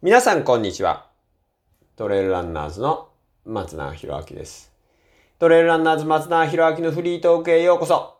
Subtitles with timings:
[0.00, 1.08] 皆さんこんにちは。
[1.96, 3.08] トレイルランナーズの
[3.44, 4.70] 松永博明です。
[5.40, 8.16] トレイルランナーズ松永博明のフリートークへようこそ。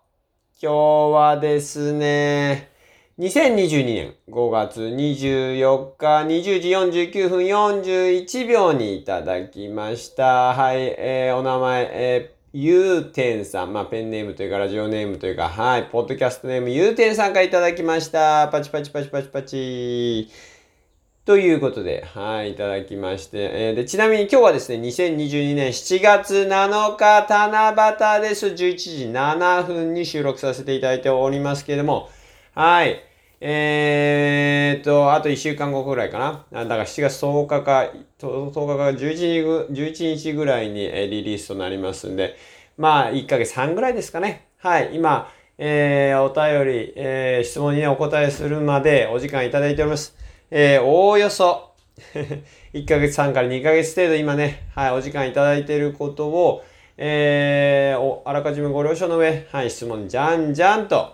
[0.61, 0.75] 今日
[1.15, 2.73] はですね、
[3.21, 6.69] 2022年5月24日20時
[7.11, 10.55] 49分41秒にいただきました。
[10.55, 18.49] はい、えー、お名前、えーゆうてんさん、まあ、ペンネームというか、ラジオネームというか、はい、ポッドキャストネーム、ゆうてんさんからいただきました。
[18.49, 20.58] パチパチパチパチパチ。
[21.29, 28.47] ということで、はい、いただきまして、えーで、ちなみに今日はですね、2022年7月7日、七夕です。
[28.47, 32.09] 11時7分に収録させていただいておりますけれども、
[32.55, 33.03] はい、
[33.43, 36.47] えーと、あと1週間後くらいかな。
[36.51, 42.37] あだから7月10日か、10日か11日ぐ ,11 日ぐらいにリリースとなりますんで、
[42.79, 44.47] まあ、1ヶ月半ぐらいですかね。
[44.57, 50.28] はい、今、えー、お便り、えー、質問にね、お答えするまでお時間いただいております。
[50.51, 51.73] えー、おおよそ、
[52.73, 56.65] 1ヶ月半から2ヶ月程度今ね、はい、お時間いただいていることを、
[56.97, 61.13] えー、あらかじめご了承の上、はい、質問じゃんじゃんと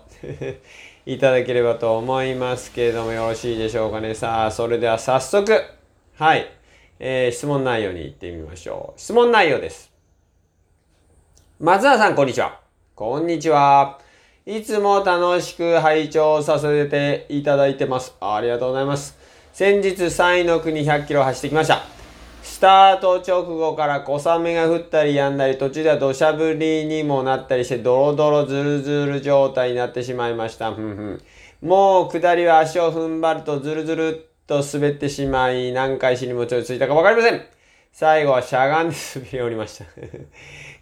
[1.05, 4.15] いただければと思いますけれどもよろしいでしょうかね。
[4.15, 5.53] さあ、それでは早速、
[6.17, 6.47] はい、
[7.01, 9.01] えー、質問内容に行ってみましょう。
[9.01, 9.93] 質問内容です。
[11.59, 12.61] 松永さん、こんにちは。
[12.95, 13.99] こんにちは。
[14.47, 18.15] いつも楽しく拝聴させていただいてます。
[18.21, 19.24] ありがとうございます。
[19.55, 21.85] 先日、サイの国100キロ走ってきました。
[22.43, 30.73] スタート直後から小雨が降ったり止んだり、途中では土砂降りにもなったりして、ドロドロズルズル状態になってしまいました。
[31.63, 37.41] もう下りは足を踏ん張るとズルズルっと滑ってしまい、何回死にもちょいついたかわかりません。
[37.93, 39.85] 最後はしゃがんで滑り降りました。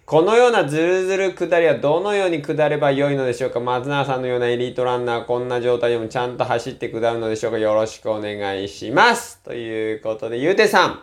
[0.05, 9.39] このようなズルズル下りはどのように下ればよいのでしょうか松永さんのようなエリートランナー、こんな状態でもちゃんと走って下るのでしょうかよろしくお願いします。
[9.43, 10.99] ということで、ゆうてさん。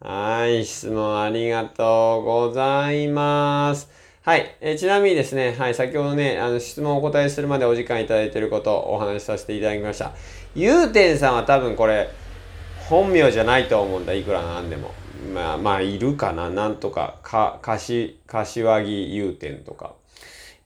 [0.00, 3.90] はい、質問ありがとうございます。
[4.22, 10.12] はい、えちなみにですね、はい、先ほどね、あの質問をお答えするまでお時間いただいていることをお話しさせていただきました。
[10.54, 12.08] ゆうてんさんは多分これ、
[12.88, 15.03] 本名じゃないと思うんだ、いくらなんでも。
[15.32, 19.94] まあ、まあ、いるかな、なんとか、か、かし、柏木祐天とか、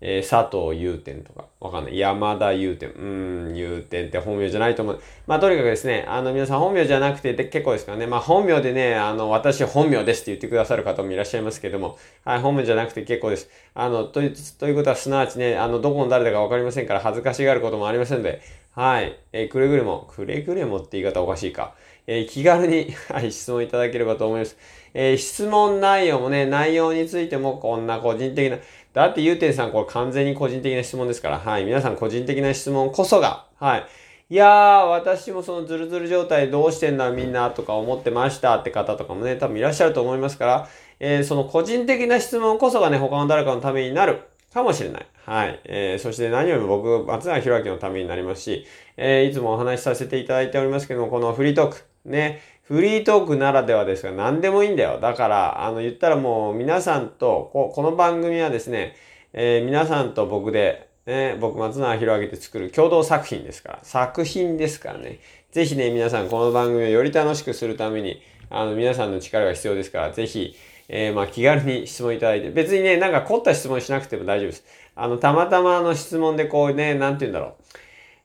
[0.00, 1.98] えー佐藤祐天とか、わかんない。
[1.98, 2.90] 山田祐天。
[2.90, 5.00] うーん、祐天って本名じゃないと思う。
[5.26, 13.50] まあ、とにかくですね、あの、皆さん本名じゃなくてで結構ですからね、まあ、本名でね、あの、私本名ですって言ってくださる方もいらっしゃいますけども、はい、本名じゃなくて結構です。
[13.74, 18.40] あの、という、ということは、すなわちね、あの、どこの誰だかわかりませんから、恥ずかしがることもありませんので、
[18.76, 21.74] はい、えーくれぐれも、くれぐれもって言い方おかしいか。
[22.10, 24.56] えー気軽に、 はい、質問いただければと思います。
[24.94, 28.58] えー質問内容もね、内容についてもこんな個人的な、
[28.94, 33.86] だってゆうてんさんこれ完全に個人的な質問ですから、はい、皆さん個人的な質問こそが、はい。
[34.30, 40.68] いやー、私もそのズルズル状態どうしてんだみんなとか思ってましたって方とかもね、多分いらっしゃると思いますから、
[41.00, 44.20] えーその個人的な質問こそがね、他の誰かのためになる
[44.52, 45.06] かもしれない。
[45.24, 45.60] はい。
[45.64, 54.98] えーそして何よりも僕、松永弘明のためになりますし、えーいつもお話しさせていただいておりますけども、このフリートーク、ね、フリートークならではですが何でもいいんだよ。
[55.00, 58.96] だから、あの、言ったらもう皆さんと、ここの番組はですね、
[59.32, 65.20] えー皆さんと僕で、ね、僕、松永弘明で作る共同作品ですから、作品ですからね。
[65.52, 68.20] ぜひね、皆さんこの番組をより楽しくするために、
[68.50, 70.54] あの、皆さんの力が必要ですから、ぜひ、
[70.90, 74.64] えーまあ、気軽に質問いただいて、別にね、なんか凝った質問しなくても大丈夫です。
[74.94, 77.52] あの、たまたまの質問でこうね、なんて言うんだろう。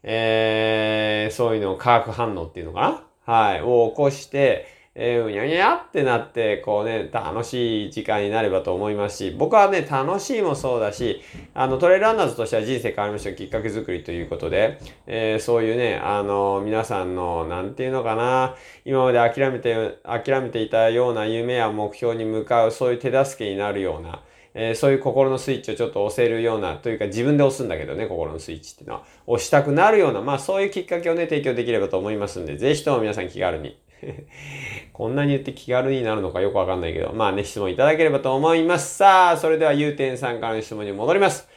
[0.03, 3.03] えー、そういうのを化学反応っていうのかな？
[3.25, 11.21] はい、を起こして、えー、うにゃにゃってなって、こうね、楽しい時間になればと思いますし、僕はね、楽しいもそうだし、
[11.55, 24.21] あの、トレイランナーズとしては人生変わりましたきっかけ作りということで、えーそういうね、あの、皆さんの、なんていうのかな、今まで諦めて、諦めていたような夢や目標に向かう、そういう手助けになるような、
[24.55, 29.03] えーそういう心のスイッチをちょっと押せるような、というか自分で押すんだけどね、心のスイッチっていうのは。
[29.25, 33.77] 押したくなるような、まあそういうきっかけをね、提供できればと思いますんで、ぜひとも皆さん気軽に。
[34.93, 38.95] こんなに言って気軽になるのかよくわかんないけど、まあね、質問いただければと思います。
[38.95, 41.47] さあ、それではゆうてんさんからの質問に戻ります。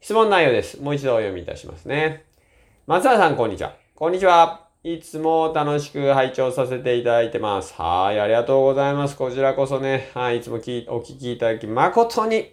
[0.00, 0.80] 質問内容です。
[0.80, 2.24] もう一度お読みいたしますね。
[2.86, 3.74] 松原さん、こんにちは。
[3.94, 4.71] こんにちは。
[4.84, 7.72] いつも楽しく拝聴させていただいてます。
[7.74, 9.16] はい、ありがとうございます。
[9.16, 12.52] こちらこそね、はい、いつもきお聞きいただき、誠に、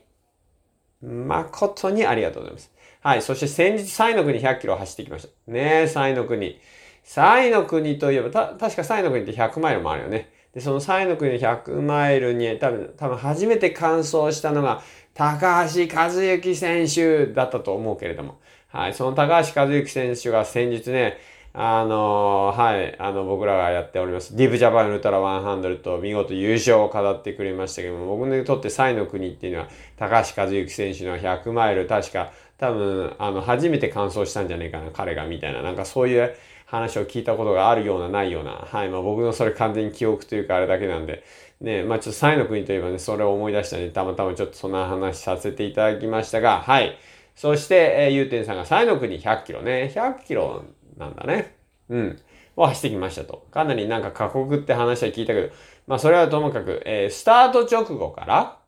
[1.02, 2.72] 誠にありがとうございます。
[3.02, 5.52] はい、そして先日、サイの国100キロ走ってきました。
[5.52, 6.60] ねえ、サイの国。
[7.04, 10.30] サイの国といえば、た、確かサイの国って100マイルもあるよね。
[10.54, 14.84] で、そのサイの国の100マイルに、多分、多分初めて完走したのが、
[15.16, 18.38] 高橋和幸選手だったと思うけれども。
[18.68, 21.18] はい、その高橋和幸選手が先日ね、
[21.54, 24.36] あのはい、あの、僕らがやっております。
[24.36, 29.68] ディープジャパンウルトラ100と見事優勝を飾ってくれましたけども、僕にとってサイの国っていうのは、
[29.98, 36.36] 高橋和幸選手の100マイル、確か、多分、あの、初めて完走したんじゃねえかな、彼が、みたいな、なんかそういう
[36.66, 41.24] 話を聞いたことがあるような、ないような、はい、まあ僕のそれ完全に記憶というかあれだけなんで、
[41.62, 46.96] ね、まあちょっとサイの国といえばね、それを思い出したんで、たまたまちょっとそんな話させていただきましたが、はい。
[47.36, 50.64] そして、えー、ゆうてんさんがサイの国100キロね、100キロ
[51.00, 51.56] なんだね。
[51.90, 52.20] うん。
[52.56, 53.46] を走ってきましたと。
[53.52, 55.50] かなりなんか過酷って話は聞いたけど、
[55.88, 58.60] まあそれはともかく、えー、スタート直後から、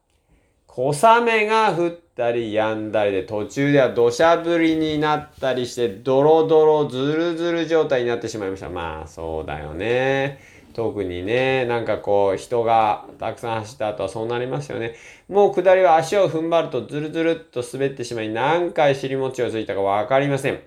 [0.67, 8.69] 小雨が降ったり止んだりで途中では土砂降りになったりしてドロドロズルズル状態になってしまいました。
[8.69, 10.39] まあそうだよね。
[10.73, 14.95] 特にね、なんかこう人がたくさん走った後はそうなりますよね。
[15.27, 20.61] もう下りは足を踏ん張るとズルズルっと滑ってしまい何回尻餅をついたかわかりません。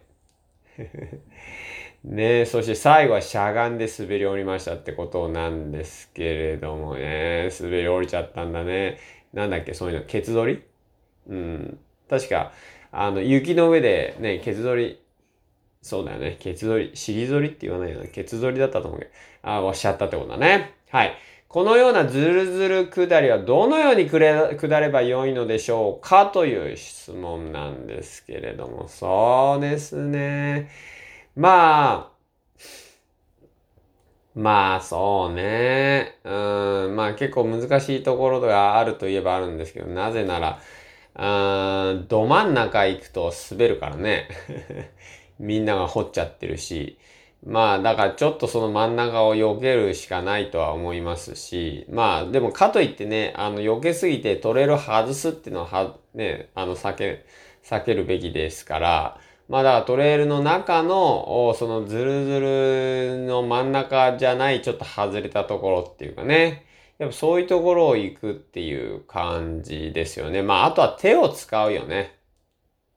[2.05, 8.99] ねそして最後はしゃがんで滑り降りましたってことなんですけれどもね、滑り降りちゃったんだね。
[9.33, 10.63] なんだっけ、そういうの、ケツ取り？
[11.29, 11.79] うん。
[12.09, 12.53] 確か、
[12.93, 15.01] あの、雪の上でね、ケツ取り、
[15.83, 19.11] そうだよね、ケツ取り、尻取りって言わないよね、ケツ取りだったと思うけど、
[19.43, 20.75] ああおっしゃったってことだね。
[20.91, 21.17] はい。
[21.49, 24.19] このようなズルズル下りはどのように下
[24.81, 30.69] ればよいのでしょうかという質問なんですけれども、そうですね。
[31.37, 32.15] まあ、
[34.35, 36.19] まあそうね。
[36.25, 40.61] うん、まあ結構難しいところがあるといえばあるんですけど、なぜなら、
[41.17, 44.29] うん、ど真ん中行くと滑るからね。
[45.39, 46.99] みんなが掘っちゃってるし。
[47.47, 57.25] まあだからちょっとその真ん中を避けるしかないとは思いますし、まあでもかといってね、あの避けすぎてトレール外すっていうのはは、ね、あの避け、
[57.63, 66.67] 避けるべきですから、まあだからトレイルの中の、そのズルズルの真ん中じゃないちょっと外れたところっていうかね。
[66.99, 70.43] やっぱそういうところを行くっていう感じですよね。
[70.43, 72.17] まああとは手を使うよね。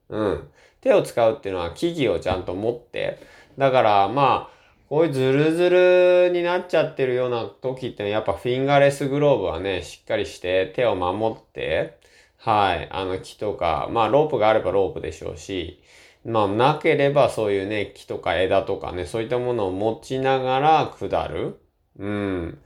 [0.08, 0.48] うん。
[0.80, 3.18] 手を使うっていうのは機器をちゃんと持って。
[3.58, 4.58] だからまあ、
[4.88, 11.98] こういうズルズルになっちゃってるような時ってやっぱフィンガレスグローブはね、しっかりして手を守って、
[12.38, 15.82] はい、あの木とか、まあロープがあればロープでしょうし、
[16.24, 21.60] まあ、なければそういうね、木とか枝とかね、そういったものを持ちながら下る。
[21.98, 22.58] うん。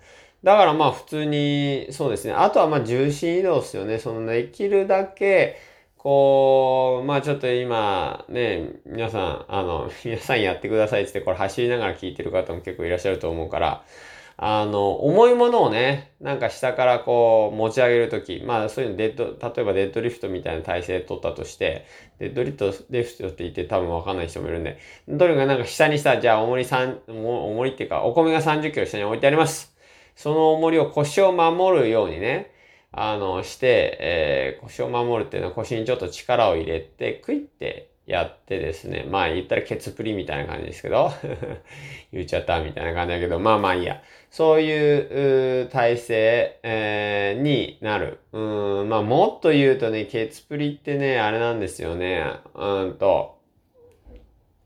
[0.43, 2.33] だからまあ普通に、そうですね。
[2.33, 3.99] あとはまあ重心移動ですよね。
[3.99, 5.57] そのできるだけ、
[5.97, 13.85] こう、まあちょっと今ね、皆さん、あの、皆さんやってくださいってこれ走りながら聞いてる方も結構いらっしゃると思うから、
[14.37, 21.87] あの、重いものをね、なんか下からこう持ち上げるとき、まあそういうのデッド、例えばデッドリフトみたいな体勢取ったとして、
[22.19, 29.77] デッドリフト、リフトって言って多分わかんない人もいるんで、どれかなんか下にさ、じゃあ重り3、重りっていうか、お米が30キロ下に置いてあります。
[30.17, 32.53] その重りを腰を守るようにね、
[32.93, 41.11] あの、して、えー、腰を守るっていうのは腰にちょっと力を入れて、クイってやってですね、まあ言ったらケツプリみたいな感じですけど、
[42.13, 44.03] 言っちゃったみたいな感じだけど、まあまあいいや。
[44.33, 48.19] そういう体勢、えー、になる。
[48.33, 52.25] うん、まあもっと言うとね、ケツプリってね、あれなんですよね。
[52.55, 53.39] うんと、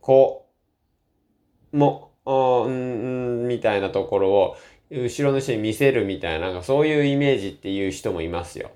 [0.00, 0.46] こ
[1.72, 4.56] う、も、うん、みたいなところを、
[4.88, 8.70] 後ろの人に見せるみたいな、なんかそういうイメージっていう人もいますよ。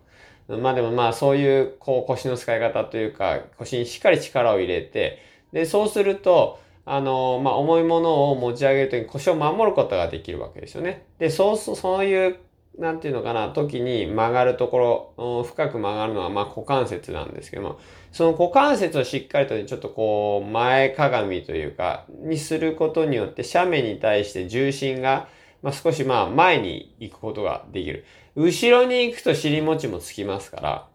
[0.49, 11.07] まあでもまあそういうこう腰の使い方というか腰にしっかり力を入れて、で、そうすると、あの、まあ重いものを持ち上げるときに腰を守ることができるわけですよね。
[11.19, 12.39] で、そう、そういう、
[12.79, 17.79] なんていうのかな、時に曲がるところ、深く曲がるのはま股関節なんですけども、
[18.13, 25.29] その股関節をしっかりとね、ちょっとこう前かがみというか、にすることによって斜面に対して重心が、
[25.63, 28.05] まあ、少しま前に行くことができる。
[28.35, 30.89] 後ろに行くと尻餅もつきますから、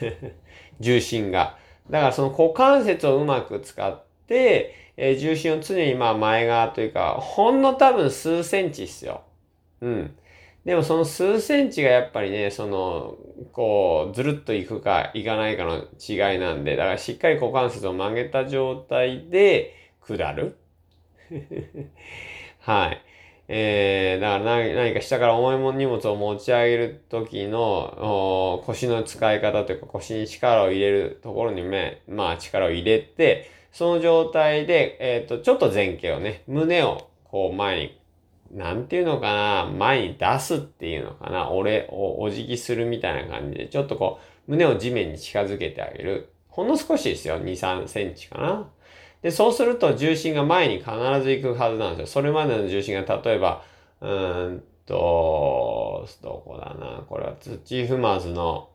[0.80, 1.58] 重心が。
[1.90, 9.22] だからその股関節をうまく使って、えー、重心を常にまあ前側というか、ほんの多分数センチっすよ。
[9.80, 10.16] うん。
[10.64, 13.16] でもその数センチがやっぱりね、その、
[13.52, 19.74] こう、ずるっといくかいかないかの違いなんで、だからしっかり股関節を曲げた状態で
[20.06, 20.56] 下る。
[22.60, 23.02] はい。
[23.48, 37.98] えー、だから何か下から重いも荷物を持ち上げる時の腰の使い方というか腰に力を入れるところにね、まあ力を入れて、その状態で、えっ、ー、と、ちょっと前傾をね、胸をこう前に、
[38.52, 46.28] なんていうのかな、前に出すっていうのかな、俺をお辞儀するみたいな感じで、ちょっとこう、胸を地面に近づけてあげる。
[46.48, 48.68] ほんの少しですよ、2、3センチかな。
[49.22, 50.90] で、そうすると重心が前に必
[51.22, 52.06] ず行くはずなんですよ。
[52.08, 53.62] それまでの重心が例えば、
[54.02, 57.04] うーんと、どこだな。
[57.08, 58.68] これは土踏まずの、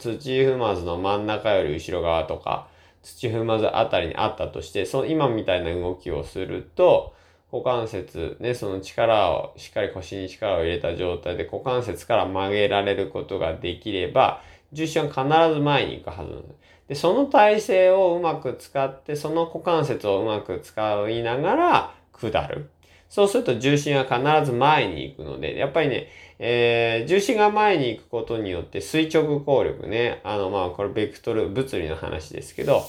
[0.00, 2.68] 土踏まずの真ん中より後ろ側とか、
[3.02, 7.14] 土踏まずあたりにあったとして、その今みたいな動きをすると、
[7.52, 14.42] 股関節、ね、その力を、しっかり腰に力を入れた状態で股関節から曲げられることができれば、
[14.72, 16.60] 重心は必ず前に行くはずなんです。
[16.88, 22.70] で、その体勢をうまく使って、その股関節をうまく使いながら下る。
[23.10, 32.84] そうすると重心は必ず前に行くので、やっぱりね、えー、重心が前に行くことによって垂直抗力ね、あの、まあ、これベクトル、物理の話ですけど、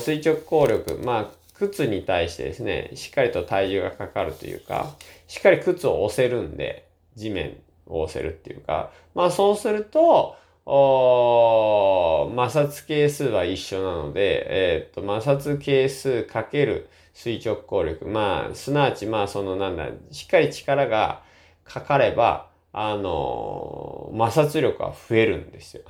[0.00, 4.94] 垂直抗力、まあ、靴に対してですね、しっかりと体重がかかるというか、
[5.26, 6.86] しっかり靴を押せるんで、
[7.16, 16.88] 地面を押せるっていうか、まあそうすると、摩擦係数は一緒なので、えっ、と、摩擦係数かける
[17.22, 18.04] 垂直抗力。
[18.06, 21.22] まあ、すなわち、まあ、その、なんだ、しっかり力が
[21.64, 25.82] かかれば、あの、摩擦力は増えるんですよ。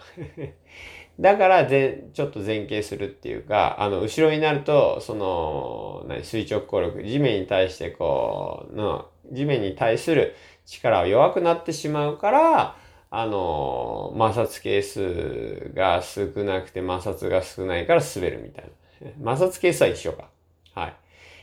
[1.21, 10.35] だからで、ちょっと前傾するっていうか、あの、後ろになると、その、何、垂直抗力、地面に対してこう、の、地面に対する
[10.67, 12.77] 力は弱くなってしまうから、
[13.11, 19.11] あの、摩擦係数が少なくて摩擦が少ないから滑るみたいな。
[19.37, 20.29] 摩擦係数は一緒か。
[20.75, 21.02] はい。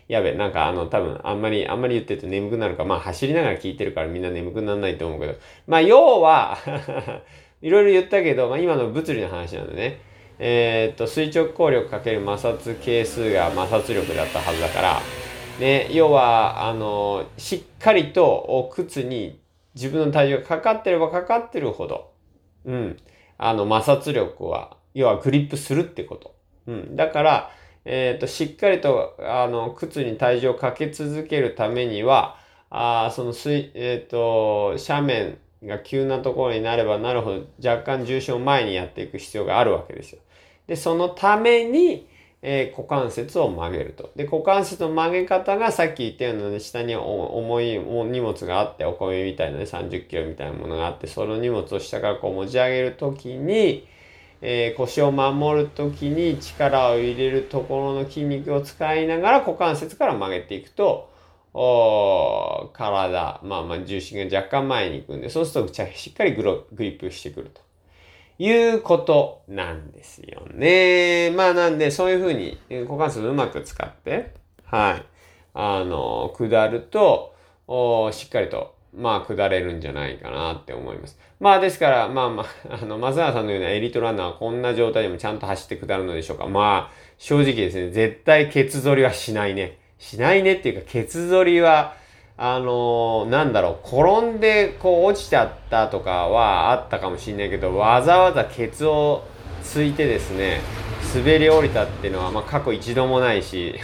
[0.09, 5.35] やべ、なんかあの、多分、あんまり、あんまり言ってると眠くなるか、まあ走りながら聞いてるからみんな眠くならないと思うけど、
[5.67, 6.57] まあ要は
[7.61, 9.99] いろいろ言ったけど、まあ今の物理の話なんでね、
[10.39, 15.01] えー、っと、垂直抗力かける摩擦係数が摩擦力だったはずだから、
[15.59, 19.39] ね、要は、あの、しっかりと靴に
[19.75, 22.11] 自分の体重がかかってればかかってるほど、
[22.65, 22.97] うん、
[23.37, 26.35] あの、摩擦力は、要はグリップするってこと。
[26.65, 26.95] うん。
[26.95, 27.51] だから、
[27.85, 32.37] えっ、ー、と、しっかりと、あの、靴に体重をかけ続けるためには、
[32.69, 40.21] あその水、えっ、ー、と、斜面が急なところになればなるほど、若干重心を前にやっていく必要があるわけですよ。
[40.67, 42.07] で、そのために、
[42.41, 44.11] えー、股関節を曲げると。
[44.15, 53.87] で、股関節の曲げ方がさっき言ったようなね、下に重い荷物があって、お米みたいなね、30キロみたいなものがあって、その荷物を下からこう持ち上げるときに、
[54.41, 61.09] えー、腰を守るときに力を入れるところの筋肉を使いながら股関節から曲げていくと、
[61.53, 67.61] お体、まあまあ重心が若干前に行くんで、そうするとしっかりグログリップしてくると。
[68.41, 71.29] いうことなんですよね。
[71.35, 75.05] まあなんで、そういうふうに股関節をうまく使って、はい。
[75.53, 77.35] あの、下ると、
[77.67, 81.17] おしっかりと、まあ、下れるんじゃないかなって思います。
[81.39, 86.47] まあ、ですから、まあまあ、 あの、松永さんのようなエリートランナーはこんな状態でもちゃんと走って下るのでしょうか。
[86.47, 89.77] まあ、正直ですね、絶対ケツ反りはしないね。
[89.99, 91.95] しないねっていうか、ケツ反りは、
[92.37, 99.25] あのー、なんだろう、転んでこう落ちちゃったとかはあったかもしれないけど、わざわざケツを
[99.61, 100.61] ついてですね、
[101.13, 103.75] 滑り降りたっていうのは、まあ、過去一度もないし、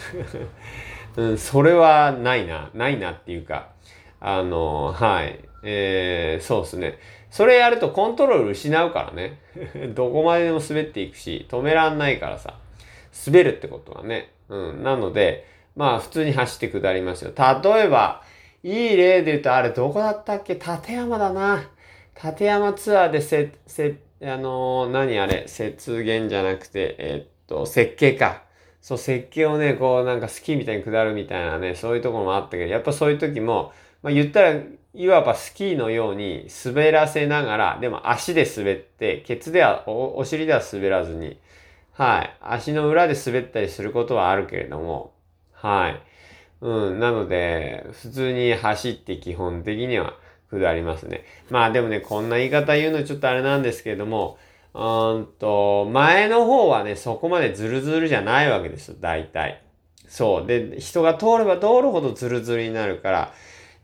[1.17, 3.74] うん、それはないな、ないなっていうか、
[4.27, 6.97] あの、はい、えー、そうですね。
[7.29, 9.37] それやるとコントロール失うからね。
[9.93, 12.55] どこまででも滑っていくし、止めらんないからさ、
[13.27, 14.31] 滑るってことはね。
[14.49, 17.33] うん、なので、まあ普通に走って下りますよ。
[17.37, 18.23] 例えば、
[18.63, 20.55] いい例で言うと、あれどこだったっけ？
[20.55, 21.69] 立山だな。
[22.23, 25.45] 立山ツアーでせ、せ、あのー、何あれ？
[25.47, 28.41] 雪原じゃなくて、えー、っと、設計か。
[28.81, 33.71] そう、設計をね、こうなんかスキーみたいに下るみたいなね、そういうところもあったけど、やっぱそういう時も、
[34.05, 34.61] まあ言ったら、
[34.93, 41.39] いわばスキーのように滑らせながら、でも足で滑って、ケツではお、お尻では滑らずに、
[41.91, 45.11] はい、足の裏で滑ったりすることはあるけれども、
[45.53, 46.01] はい。
[46.61, 50.13] うん、なので、普通に走って基本的には
[50.51, 51.25] 下りますね。
[51.49, 54.37] まあでもね、こんな言い方言うのちょっとあれなんですけれども、
[54.75, 59.63] うんと、前の方はね、そこまでズルズルじゃないわけですよ、大体。
[60.07, 60.45] そう。
[60.45, 63.33] で、人が通れば通るほどズルズルになるから、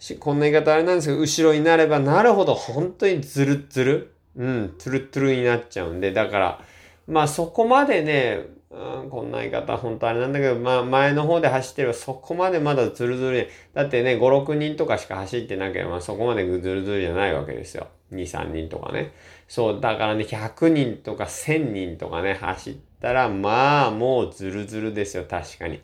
[0.01, 6.61] しこんな言い方あれなんですけど、後ろになればなるほど本当にズルズル、うん、トゥルトゥルになっちゃうんで、だから、
[7.07, 17.87] まあそこまでね、うん、こんな言い方、本当あれなんだけど、まあ、前の方で走ってればそこまでまだズルズルだってね、5、6人とかしか走ってなければ、まあ、そこまでズルズルじゃないわけですよ。
[18.13, 19.11] 2、3人とかね。
[19.49, 25.81] そう、だからね、100人とか1000人とかね、走ったら、まあ、もうズルズルですよ、確かに。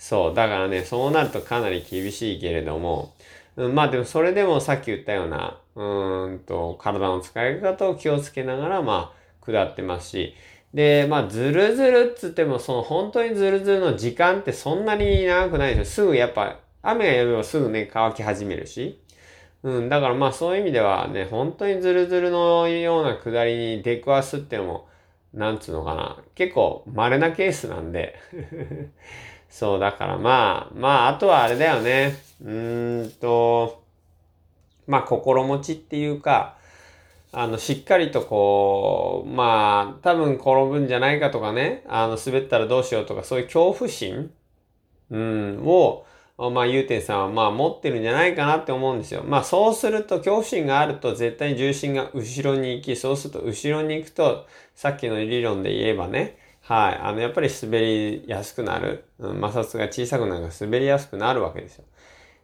[0.00, 3.14] そう、だからね、そうなるとかなり厳しいけれども、
[3.56, 10.34] うん、まあでもそれでもさっき言ったような、うーんと、体の使い方を気をつけながら、まあ、下ってますし、
[10.72, 16.06] で、まあ、ずるずるっつっても、その本当にずるずるの時間ってそんなに長くないですよ。
[16.06, 19.02] すぐやっぱ、雨が止めばすぐね、乾き始めるし。
[19.62, 24.88] うん、だからまあそういう意味ではね、本当にズルズルのような下りに出くわすってのも、
[25.34, 28.18] なんつうのかな、結構稀なケースなんで。
[29.50, 32.16] そう、だからまあ、まあ、あとはあれだよね。
[32.42, 33.82] うーんと、
[34.86, 36.56] まあ、心持ちっていうか、
[37.32, 44.32] あの、しっかりとこう、まあ、多分転ぶんじゃないかとかね、あの、滑ったらどうしようとか、そういう恐怖心、
[45.10, 46.04] うん、を、
[46.48, 49.22] まあ、ゆうてんさんはまあ持ってるんじゃないかなって思うんですよ。
[49.22, 56.38] まあそうすると恐怖心があると絶対に重心が後ろに行き、そうすると後ろに行くと、さっきの理論で言えばね、
[56.70, 59.02] はい、あのやっぱり滑りやすくなる。
[59.18, 61.84] 摩擦が小さくなるから滑りやすくなるわけですよ。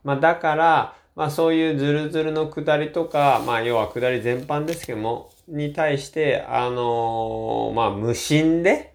[0.02, 8.94] まあだから、まあそういうズルズルの下りとか、まあ要は下り全般ですけども、に対して、あのー、まあ無心で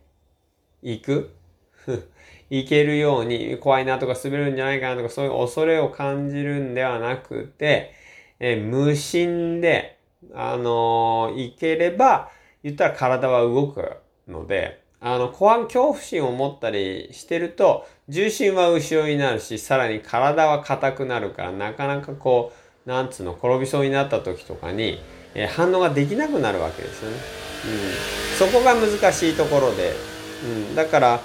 [0.82, 1.34] 行く。
[2.50, 7.94] いけるように、怖いなとか滑るんじゃないかなとか、そういう恐れを感じるんではなくて、
[8.42, 9.98] え無心で、
[10.34, 12.30] あのー、いければ、
[12.64, 13.96] 言ったら体は動く
[14.28, 22.54] ので、あの、怖ん、恐怖心を持ったりしてると、重心は後ろになるし、さらに体は硬くなるから、なかなかこ
[22.86, 25.02] う、なんつうの、転びそうになった時とかに、
[25.34, 27.18] えー、反応ができなくなるわけですよね。
[28.40, 28.52] うん。
[28.52, 29.94] そこが難しいところで、
[30.44, 30.76] うん。
[30.76, 31.20] だから、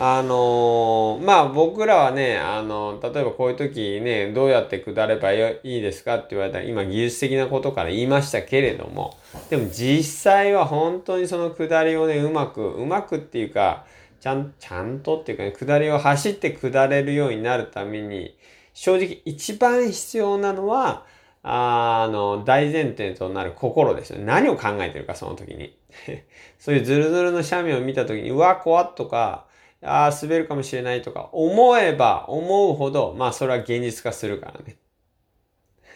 [0.00, 9.18] あの、まあ僕らはね、あの、例えばこういう時ね、どうやって下ればいいですかって言われたら、今技術的なことから言いましたけれども、
[9.50, 13.86] でも実際は本当にその下りをね、うまく、うまくっていうか、
[14.20, 18.36] ちゃん、ちゃんとっていうかね、下りを走って下れるようになるために、
[18.74, 21.06] 正直一番必要なのは、
[21.42, 24.24] あの、大前提となる心ですね。
[24.24, 25.76] 何を考えてるか、その時に。
[26.60, 29.47] そういうズルズルの斜面を見た時に、うわ、怖っとか、
[29.82, 34.76] ああ、滑るかもしれないとか、思えば思うほど、まあそれは現実化するからね。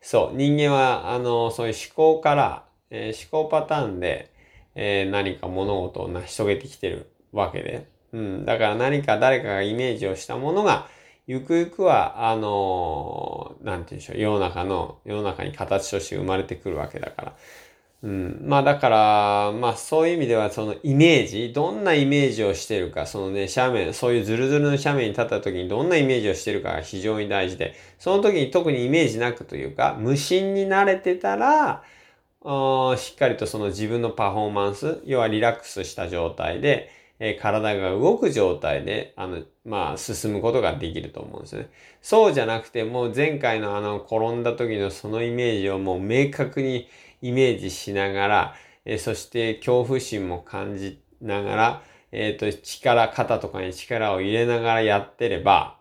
[0.00, 4.30] そう、人間は、あの、そういう思考から、えー、思考パターンで、
[4.74, 7.86] えー、何か物事を成し遂げてきてるわけで。
[8.12, 8.44] うん。
[8.44, 10.88] だから何か誰かがイメージをしたものが、
[11.26, 17.36] ゆくゆくは、あのー、なんて言うんでしょう、世の中の、世の中に形として生まれてくるわけだから。
[18.02, 18.42] うん。
[18.44, 31.82] まあだから、まあそういう意味ではそのイメージ、どんなイメージをしてるか、そのね、斜面、そういうズルズルの斜面に立った時にどんなイメージをしてるかが非常に大事で、その時に特にイメージなくというか、無心に慣れてたら、
[32.96, 41.70] しっかりとその自分のパフォーマンス、要はリラックスした状態で、えー、体が動く状態で、あの、まあ、進むことができると思うんですよね。
[42.02, 46.88] そうじゃなくて、もう前回のあの、転んだ時のそのイメージをもう明確に
[47.28, 55.78] イメージしながら、えそして恐怖心も感じながら、えっ、ー、と、力、肩とかに力を入れながらやってれば、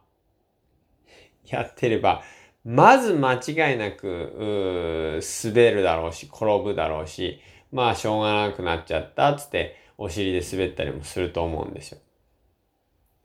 [1.46, 2.24] やってれば、
[2.64, 7.40] まず間違いなく、滑るだろうし、転ぶだろうし、
[7.72, 12.00] まあ、しょうがなくなっちゃった、つって、お尻で滑ったりもすると思うんですよ。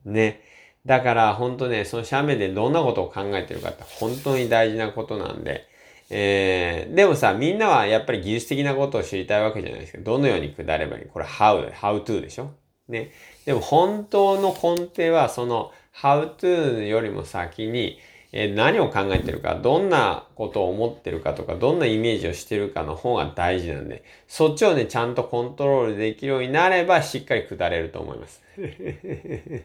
[0.04, 0.42] ね。
[0.84, 5.69] だから、ほんとね、その斜面でどんなことを考えてるかって本当に大事なことなんで、
[6.12, 9.98] えー、でもさ、みんなはやっぱり技術的なことを知りたいわけじゃないですか。
[10.02, 11.04] どのように下ればいい？
[11.06, 12.50] これ how, how to でしょ？
[12.88, 13.12] ね。
[13.46, 17.98] でも本当の根底はその how to よりも先に、
[18.32, 28.42] えー、何を考えてるか、どんなことを思ってるかとか、どんなイメージをしてるかの方が大事なんで、そっちをね、ちゃんとコントロールできるようになれば、しっかり下れると思います。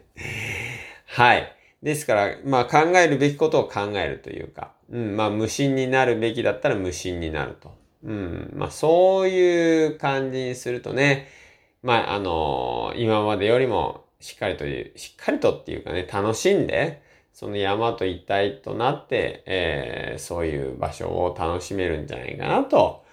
[1.06, 1.55] はい。
[1.82, 7.74] ですから、まあ考えるべきことを考えるというか、うん、まあ無心になるべきだったら無心になると。
[8.04, 11.28] うん、まあそういう感じにするとね、
[11.82, 23.04] まああのー、今までよりもしっかりと、しっかりとっていうかね、楽しんで、その山と一体となって、えー、そういう場所を楽しめるんじゃないかなと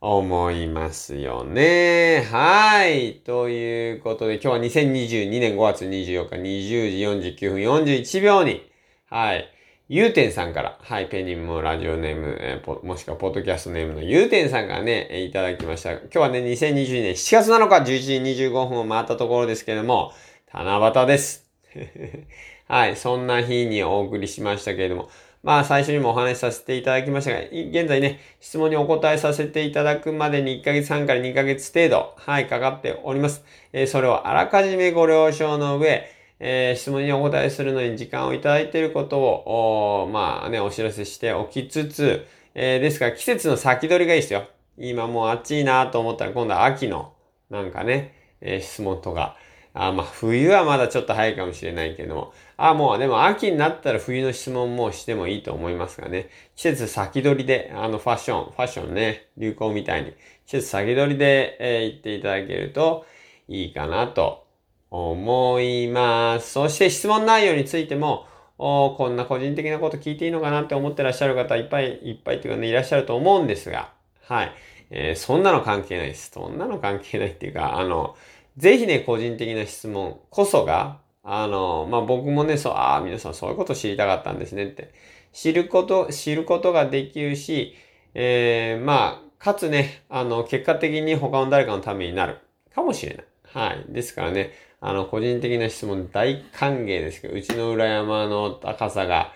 [0.00, 2.24] 思いますよね。
[2.30, 3.14] はい。
[3.24, 8.70] ということで、今日は2022年5月24日20時49分41秒に、
[9.10, 9.52] はい。
[9.88, 15.92] ゆうてんさんから、はい、ペニンもラジオネーム、えー、もしくはポッドキャストネームのゆうてんさんからね、いただきました。
[15.92, 20.12] 今日はね、2022年7月7日11時25分を回ったところですけれども、
[20.52, 21.50] 七夕です。
[22.68, 25.08] はい、そんな日にお送りしましたけれども、
[25.42, 33.44] まあ最初にもお話しさせていただきましたが、現在ね、質問にお答えさせていただくまでに1ヶ月半から2ヶ月程度、はい、かかっております。
[33.72, 44.48] えー、それをあらかじめご了承の上、えー、質問にお答えするのに時間をいただいていることを、まあね、お知らせしておきつつ、えー、ですから季節の先取りがいいですよ。
[44.76, 47.12] 今もう暑いなと思ったら今度は秋の、
[47.50, 49.36] なんかね、えー、質問とか。
[49.74, 52.32] あまあ、冬はまだちょっと早いかもしれないけども。
[52.60, 56.28] あもう、でも秋になったら冬の質問もしてもいいと思いますがね。
[56.56, 60.10] 季節先取りで、あの、ファッション、ファッションね、流行みたいに、
[60.44, 63.06] 季節先取りで、えー、言っていただけると
[63.46, 64.44] いいかなと
[64.90, 66.50] 思います。
[66.50, 68.26] そして質問内容についても、
[68.58, 73.92] おこんな個人的なこと聞いていいのかなって思ってらっしゃる方いっぱいいっぱいっていうかね、いらっしゃると思うんですが、
[74.26, 74.52] はい。
[74.90, 76.32] えー、そんなの関係ないです。
[76.34, 78.16] そんなの関係ないっていうか、あの、
[78.56, 80.98] ぜひね、個人的な質問こそが、
[81.30, 84.94] あの、まあ、僕もね、そう、ああ、皆さんそういうこと知りたかったんですねって、
[85.34, 87.74] 知ること、知ることができるし、
[88.14, 92.38] えー、まあ、かつね、あの、結果的に他の誰かのためになる
[92.74, 93.24] かもしれない。
[93.52, 93.84] はい。
[93.92, 99.32] ですからね、あの、個人的な質問大歓迎ですけど、うちの裏山の高さが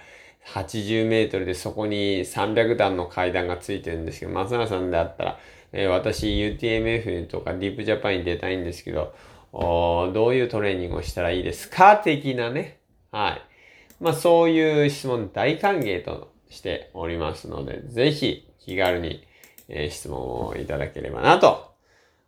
[0.47, 5.39] 80メートルでそこに300段の階段がついてるんですけど、松永さんであったら、
[5.73, 9.15] えー、私 UTMF とかディープジャパンに出たいんですけど、
[9.53, 11.97] どういうトレーニングをしたらいいですか？
[11.99, 12.81] 的なね。
[13.11, 13.43] はい。
[14.01, 19.27] まあそういう質問大歓迎としておりますので、ぜひ気軽に、
[19.69, 21.73] えー、質問をいただければなと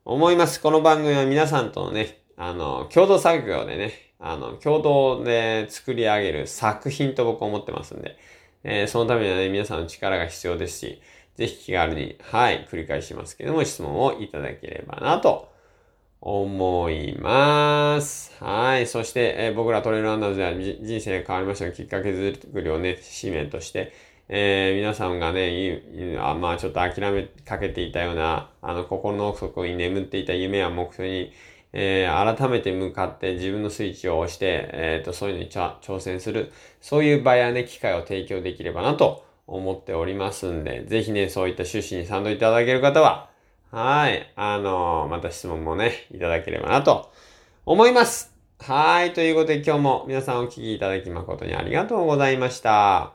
[0.04, 0.60] 思います。
[0.60, 8.18] この番組は皆さんとのね、あの、共同作業でね、あの、共同で作り上げる作品と僕は思ってますんで、
[8.64, 11.02] えー、そのためにはね、皆さんの力が必要ですし、
[11.36, 15.53] ぜひ気軽に、はい、繰り返しますけども、質問をいただければなと
[16.26, 18.32] 思います。
[18.42, 18.86] はい。
[18.86, 23.92] そして、えー、僕らトレーラーナーズでは人生が変わりましたがきっかけ作りをね、使命として、
[24.30, 25.82] えー、皆さんがね、
[26.18, 31.30] あまあちょっと諦めかけていたような、あの、心の奥底に眠っていた夢や目標に、
[31.74, 43.33] えー、改めて向かって自分のスイッチを押して、えっ、と、そういうのに挑戦する、そういう場やね、機会を提供できればなと思っておりますんで、ぜひね、そういった趣旨に賛同いただける方は、
[43.74, 47.10] はい、あのー、また質問もね、いただければなと
[47.66, 48.32] 思います。
[48.60, 53.14] はい、ということで今日も皆さんお聴きいただき誠にありがとうございました。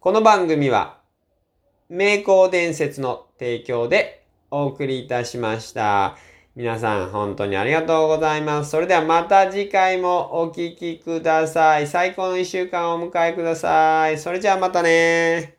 [0.00, 1.00] この番組は、
[1.90, 6.16] 名工伝説の提供でお送りいたしました。
[6.54, 8.70] 皆さん本当にありがとうございます。
[8.70, 11.86] それではまた次回もお聴きください。
[11.86, 14.16] 最高の一週間をお迎えください。
[14.16, 15.55] それじゃあまたね